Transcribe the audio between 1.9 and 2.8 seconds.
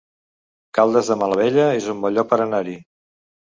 un bon lloc per anar-hi